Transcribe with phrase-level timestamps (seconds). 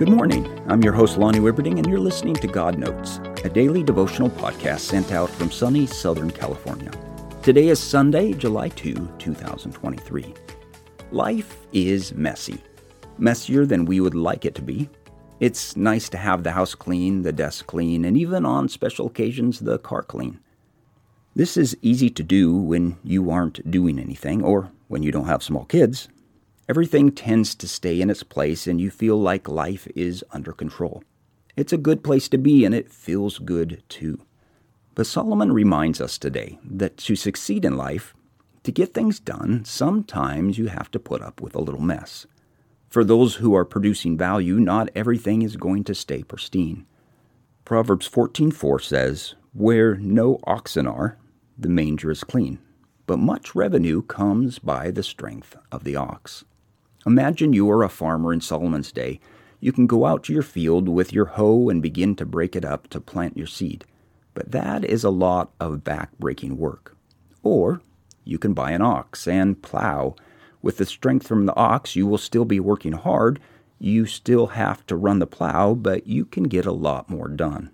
[0.00, 0.48] Good morning.
[0.66, 4.78] I'm your host, Lonnie Wibberding, and you're listening to God Notes, a daily devotional podcast
[4.78, 6.90] sent out from sunny Southern California.
[7.42, 10.34] Today is Sunday, July 2, 2023.
[11.10, 12.62] Life is messy,
[13.18, 14.88] messier than we would like it to be.
[15.38, 19.60] It's nice to have the house clean, the desk clean, and even on special occasions,
[19.60, 20.40] the car clean.
[21.36, 25.42] This is easy to do when you aren't doing anything or when you don't have
[25.42, 26.08] small kids,
[26.70, 31.02] Everything tends to stay in its place and you feel like life is under control.
[31.56, 34.20] It's a good place to be and it feels good too.
[34.94, 38.14] But Solomon reminds us today that to succeed in life,
[38.62, 42.28] to get things done, sometimes you have to put up with a little mess.
[42.88, 46.86] For those who are producing value, not everything is going to stay pristine.
[47.64, 51.18] Proverbs 14:4 says, "Where no oxen are,
[51.58, 52.60] the manger is clean,
[53.08, 56.44] but much revenue comes by the strength of the ox."
[57.06, 59.20] Imagine you are a farmer in Solomon's day.
[59.58, 62.64] You can go out to your field with your hoe and begin to break it
[62.64, 63.84] up to plant your seed.
[64.34, 66.96] But that is a lot of back-breaking work.
[67.42, 67.80] Or
[68.24, 70.14] you can buy an ox and plow.
[70.62, 73.40] With the strength from the ox, you will still be working hard.
[73.78, 77.70] You still have to run the plow, but you can get a lot more done.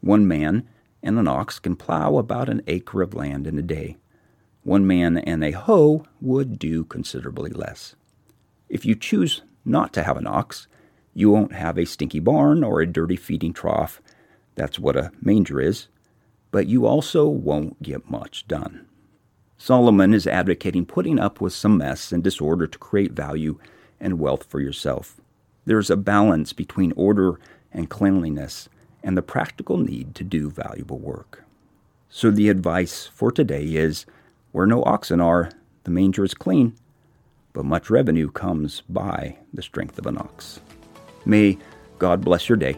[0.00, 0.68] One man
[1.02, 3.96] and an ox can plow about an acre of land in a day.
[4.62, 7.94] One man and a hoe would do considerably less.
[8.68, 10.66] If you choose not to have an ox,
[11.12, 14.00] you won't have a stinky barn or a dirty feeding trough.
[14.54, 15.88] That's what a manger is.
[16.50, 18.86] But you also won't get much done.
[19.58, 23.58] Solomon is advocating putting up with some mess and disorder to create value
[24.00, 25.20] and wealth for yourself.
[25.64, 27.38] There's a balance between order
[27.72, 28.68] and cleanliness
[29.02, 31.44] and the practical need to do valuable work.
[32.08, 34.06] So the advice for today is
[34.52, 35.50] where no oxen are,
[35.84, 36.76] the manger is clean
[37.54, 40.60] but much revenue comes by the strength of an ox.
[41.24, 41.56] May
[41.98, 42.76] God bless your day.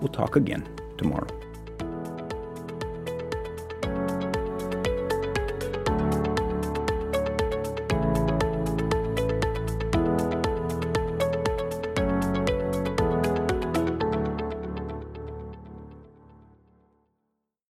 [0.00, 1.28] We'll talk again tomorrow.